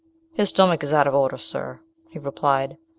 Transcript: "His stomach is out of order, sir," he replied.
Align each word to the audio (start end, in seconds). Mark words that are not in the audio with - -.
"His 0.33 0.49
stomach 0.49 0.81
is 0.83 0.93
out 0.93 1.05
of 1.05 1.13
order, 1.13 1.37
sir," 1.37 1.79
he 2.09 2.17
replied. 2.17 2.77